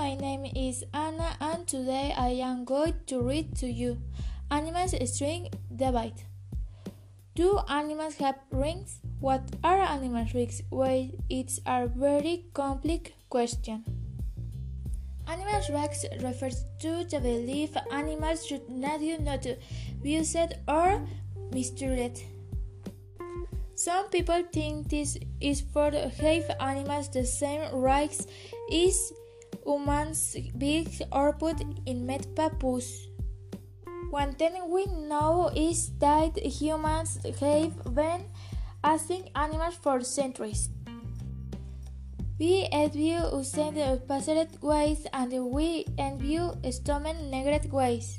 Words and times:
my 0.00 0.14
name 0.14 0.46
is 0.56 0.82
Anna, 0.94 1.36
and 1.42 1.68
today 1.68 2.14
I 2.16 2.28
am 2.40 2.64
going 2.64 2.94
to 3.08 3.20
read 3.20 3.54
to 3.56 3.66
you 3.66 3.98
Animal 4.50 4.88
Rights 4.88 5.50
Debate. 5.76 6.24
Do 7.34 7.60
animals 7.68 8.14
have 8.16 8.36
rings? 8.50 9.00
What 9.18 9.42
are 9.62 9.78
animal 9.78 10.24
rings? 10.32 10.62
Well, 10.70 11.10
it's 11.28 11.60
a 11.66 11.86
very 11.88 12.46
complex 12.54 13.10
question. 13.28 13.84
Animal 15.28 15.60
rights 15.70 16.06
refers 16.22 16.64
to 16.78 17.04
the 17.04 17.20
belief 17.20 17.76
animals 17.92 18.46
should 18.46 18.70
not 18.70 19.02
not 19.20 19.44
abused 20.00 20.54
or 20.66 21.06
mistreated. 21.52 22.18
Some 23.74 24.08
people 24.08 24.44
think 24.50 24.88
this 24.88 25.18
is 25.42 25.60
for 25.60 25.90
have 25.90 26.50
animals 26.58 27.10
the 27.10 27.26
same 27.26 27.70
rights 27.74 28.26
as 28.72 29.12
humans 29.70 30.34
big 30.58 30.90
or 31.12 31.32
put 31.32 31.62
in 31.86 32.02
metapus. 32.02 33.06
One 34.10 34.34
thing 34.34 34.58
we 34.66 34.86
know 35.06 35.54
is 35.54 35.94
that 36.02 36.34
humans 36.42 37.22
have 37.22 37.94
been 37.94 38.26
asking 38.82 39.30
animals 39.36 39.78
for 39.78 40.02
centuries. 40.02 40.70
We 42.40 42.66
envy 42.72 43.14
using 43.14 43.78
opposite 43.78 44.58
ways 44.60 45.06
and 45.12 45.30
we 45.54 45.86
envy 45.98 46.40
stomach 46.72 47.16
negative 47.30 47.70
ways. 47.70 48.18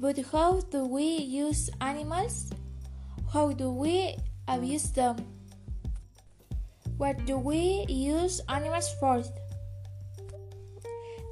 But 0.00 0.18
how 0.32 0.62
do 0.66 0.86
we 0.86 1.22
use 1.22 1.70
animals? 1.80 2.50
How 3.32 3.52
do 3.52 3.70
we 3.70 4.16
abuse 4.48 4.90
them? 4.90 5.22
What 6.96 7.24
do 7.24 7.38
we 7.38 7.86
use 7.86 8.40
animals 8.48 8.90
for? 8.98 9.22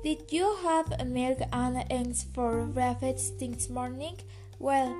Did 0.03 0.33
you 0.33 0.57
have 0.63 1.07
milk 1.07 1.41
and 1.53 1.85
eggs 1.91 2.25
for 2.33 2.65
breakfast 2.65 3.39
this 3.39 3.69
morning? 3.69 4.17
Well, 4.59 4.97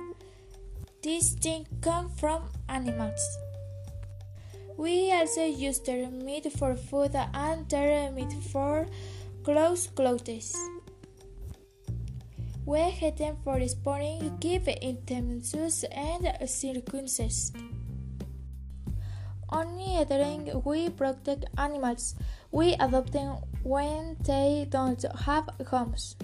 these 1.01 1.33
things 1.33 1.67
come 1.81 2.11
from 2.11 2.43
animals. 2.69 3.19
We 4.77 5.11
also 5.11 5.43
use 5.43 5.79
their 5.79 6.07
meat 6.11 6.53
for 6.53 6.75
food 6.75 7.15
and 7.15 7.67
their 7.67 8.11
meat 8.11 8.31
for 8.51 8.85
clothes. 9.43 9.87
clothes. 9.87 10.55
We 12.63 12.81
hate 12.81 13.17
them 13.17 13.37
for 13.43 13.57
spawning, 13.67 14.37
give 14.39 14.67
intentions 14.67 15.83
and 15.91 16.29
circumstances. 16.47 17.51
Only 19.51 20.05
we 20.65 20.89
protect 20.89 21.45
animals. 21.57 22.15
We 22.51 22.73
adopt 22.73 23.11
them 23.11 23.37
when 23.63 24.17
they 24.23 24.67
don't 24.69 25.03
have 25.25 25.49
homes. 25.67 26.15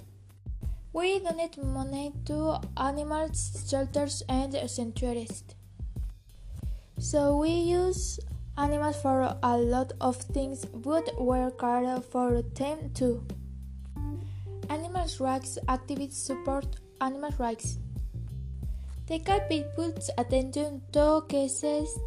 We 0.94 1.20
donate 1.20 1.62
money 1.62 2.14
to 2.26 2.60
animal 2.78 3.30
shelters 3.34 4.24
and 4.30 4.56
sanctuaries. 4.70 5.44
So 6.98 7.38
we 7.38 7.50
use 7.50 8.20
animals 8.58 8.96
for 9.02 9.36
a 9.44 9.58
lot 9.58 9.94
of 10.02 10.16
things, 10.16 10.66
but 10.66 11.22
work 11.22 11.62
hard 11.62 12.04
for 12.06 12.42
them 12.42 12.92
too. 12.94 13.24
Animal 14.70 15.08
rights 15.20 15.60
activists 15.68 16.14
support 16.14 16.66
animal 17.02 17.32
rights. 17.38 17.78
They 19.08 19.20
call 19.20 19.40
people's 19.42 20.10
attention 20.18 20.82
to 20.94 21.24
cases 21.30 21.98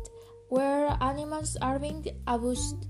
where 0.51 0.97
animals 1.01 1.57
are 1.63 1.79
being 1.79 2.05
abused. 2.27 2.87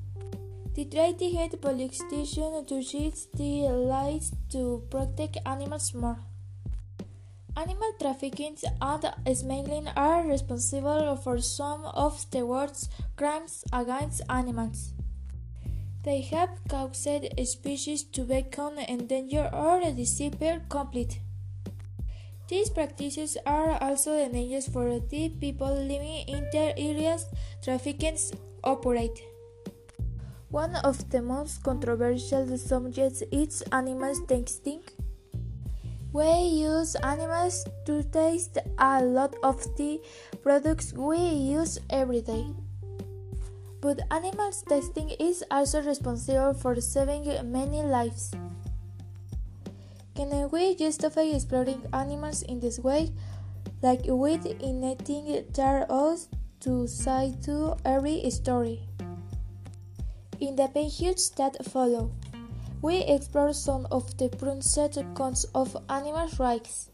The 0.75 0.85
to 0.87 1.13
get 1.13 1.61
politicians 1.61 2.67
to 2.67 2.83
shed 2.83 3.15
the 3.35 3.69
light 3.69 4.25
to 4.51 4.83
protect 4.91 5.37
animals 5.45 5.95
more. 5.95 6.19
Animal 7.57 7.93
trafficking 8.01 8.57
and 8.81 9.05
smuggling 9.37 9.89
are 9.95 10.27
responsible 10.27 11.17
for 11.17 11.39
some 11.41 11.85
of 11.85 12.25
the 12.31 12.47
world's 12.47 12.89
crimes 13.17 13.65
against 13.73 14.23
animals. 14.31 14.95
They 16.03 16.23
have 16.33 16.51
caused 16.69 17.07
species 17.45 18.05
to 18.05 18.25
become 18.25 18.79
endangered 18.79 19.53
or 19.53 19.81
disappear 19.93 20.63
completely. 20.71 21.21
These 22.51 22.71
practices 22.71 23.39
are 23.47 23.79
also 23.81 24.19
dangerous 24.27 24.67
for 24.67 24.99
the 24.99 25.29
people 25.39 25.71
living 25.71 26.27
in 26.27 26.51
the 26.51 26.75
areas 26.77 27.27
traffickers 27.63 28.33
operate. 28.65 29.23
One 30.51 30.75
of 30.83 30.99
the 31.11 31.23
most 31.23 31.63
controversial 31.63 32.59
subjects 32.59 33.23
is 33.31 33.63
animal 33.71 34.19
testing. 34.27 34.83
We 36.13 36.27
use 36.67 36.97
animals 36.97 37.63
to 37.87 38.03
taste 38.03 38.59
a 38.81 38.99
lot 38.99 39.37
of 39.45 39.63
the 39.77 40.03
products 40.43 40.93
we 40.93 41.19
use 41.55 41.79
every 41.89 42.21
day. 42.21 42.51
But 43.81 44.03
animal 44.11 44.51
testing 44.67 45.11
is 45.23 45.45
also 45.53 45.83
responsible 45.83 46.55
for 46.55 46.75
saving 46.81 47.31
many 47.47 47.85
lives. 47.85 48.35
Can 50.21 50.51
we 50.51 50.75
justify 50.75 51.33
exploring 51.33 51.81
animals 51.95 52.43
in 52.43 52.61
this 52.61 52.79
way, 52.79 53.09
like 53.81 54.03
with 54.05 54.45
their 55.55 55.87
oaths 55.89 56.29
to 56.61 56.87
say 56.87 57.33
to 57.49 57.75
every 57.87 58.29
story? 58.29 58.85
In 60.39 60.57
the 60.57 60.69
pages 60.69 61.31
that 61.41 61.65
follow, 61.65 62.13
we 62.83 62.99
explore 62.99 63.55
some 63.55 63.89
of 63.91 64.15
the 64.19 64.29
cons 65.15 65.47
of 65.55 65.75
animal 65.89 66.29
rights. 66.39 66.91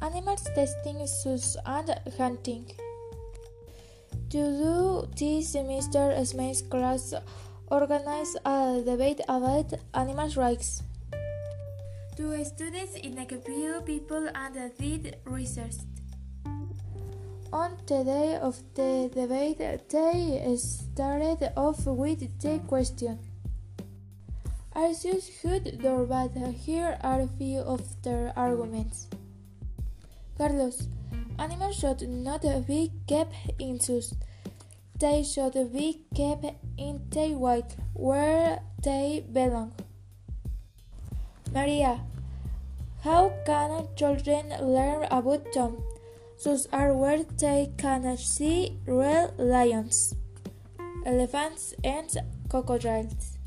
Animal 0.00 0.36
testing, 0.36 1.00
use 1.00 1.56
and 1.66 1.90
hunting. 2.16 2.70
To 4.30 4.38
do 4.38 5.08
this 5.18 5.56
Mr. 5.56 6.14
SMACE 6.14 6.62
class 6.70 7.12
organized 7.72 8.38
a 8.44 8.82
debate 8.86 9.20
about 9.26 9.74
animal 9.94 10.30
rights. 10.36 10.84
Two 12.16 12.42
students 12.44 12.94
in 12.94 13.18
interviewed 13.18 13.84
people 13.84 14.30
and 14.34 14.72
did 14.78 15.18
research. 15.26 15.84
On 17.52 17.76
the 17.86 18.04
day 18.04 18.36
of 18.40 18.56
the 18.74 19.10
debate, 19.12 19.58
they 19.90 20.56
started 20.56 21.52
off 21.58 21.84
with 21.84 22.40
the 22.40 22.58
question 22.66 23.18
Are 24.72 24.92
you 25.04 25.20
good 25.42 25.84
or 25.84 26.06
bad? 26.06 26.32
Here 26.64 26.96
are 27.02 27.20
a 27.20 27.28
few 27.36 27.60
of 27.60 27.84
their 28.00 28.32
arguments. 28.34 29.08
Carlos, 30.38 30.88
animals 31.38 31.76
should 31.76 32.08
not 32.08 32.40
be 32.66 32.92
kept 33.06 33.34
in 33.58 33.78
zoos. 33.78 34.14
They 34.98 35.22
should 35.22 35.52
be 35.70 36.00
kept 36.16 36.46
in 36.78 37.04
the 37.10 37.34
wild, 37.34 37.76
where 37.92 38.62
they 38.82 39.22
belong. 39.30 39.74
Maria, 41.56 42.04
how 43.00 43.32
can 43.46 43.88
children 43.96 44.52
learn 44.60 45.04
about 45.10 45.40
them? 45.54 45.80
Zoos 46.38 46.68
are 46.70 46.92
where 46.92 47.24
they 47.40 47.72
can 47.78 48.04
see 48.18 48.76
real 48.84 49.32
lions, 49.38 50.14
elephants, 51.06 51.72
and 51.82 52.12
crocodiles. 52.50 53.38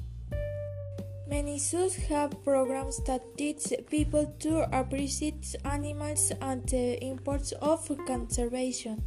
Many 1.29 1.59
zoos 1.59 1.97
have 2.09 2.43
programs 2.43 2.97
that 3.05 3.21
teach 3.37 3.71
people 3.91 4.25
to 4.39 4.65
appreciate 4.75 5.55
animals 5.63 6.31
and 6.41 6.67
the 6.67 6.97
importance 7.05 7.51
of 7.61 7.85
conservation. 8.07 9.03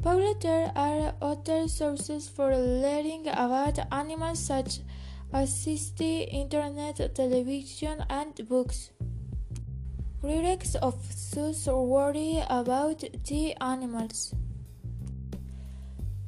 Paula, 0.00 0.34
there 0.40 0.70
are 0.76 1.12
other 1.20 1.66
sources 1.66 2.28
for 2.28 2.54
learning 2.54 3.26
about 3.26 3.80
animals 3.90 4.38
such 4.38 4.78
as 5.32 5.64
the 5.64 6.22
internet, 6.22 7.14
television, 7.14 8.04
and 8.10 8.48
books. 8.48 8.90
Critics 10.20 10.74
of 10.74 10.96
zoos 11.12 11.66
worry 11.66 12.42
about 12.48 13.04
the 13.24 13.54
animals. 13.60 14.34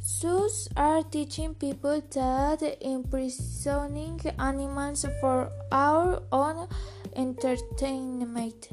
Zoos 0.00 0.68
are 0.76 1.02
teaching 1.02 1.54
people 1.54 2.00
that 2.12 2.76
imprisoning 2.80 4.20
animals 4.38 5.04
for 5.20 5.50
our 5.70 6.22
own 6.32 6.68
entertainment. 7.16 8.68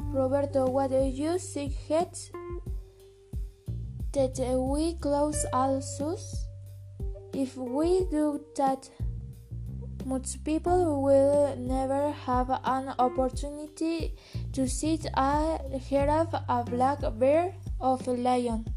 Roberto, 0.00 0.66
what 0.66 0.90
do 0.90 1.04
you 1.04 1.38
suggest? 1.38 2.32
That 4.12 4.38
we 4.38 4.94
close 4.94 5.44
all 5.52 5.80
zoos? 5.80 6.43
If 7.34 7.56
we 7.56 8.06
do 8.10 8.40
that, 8.56 8.88
most 10.06 10.44
people 10.44 11.02
will 11.02 11.56
never 11.56 12.12
have 12.12 12.48
an 12.50 12.94
opportunity 12.98 14.14
to 14.52 14.68
see 14.68 15.00
a 15.16 15.58
giraffe, 15.88 16.34
a 16.48 16.62
black 16.62 17.00
bear, 17.18 17.54
or 17.80 17.98
a 18.06 18.10
lion. 18.10 18.73